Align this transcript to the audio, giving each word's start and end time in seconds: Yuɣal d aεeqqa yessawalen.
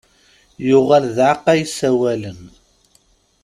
Yuɣal 0.67 1.05
d 1.15 1.17
aεeqqa 1.27 1.53
yessawalen. 1.59 2.41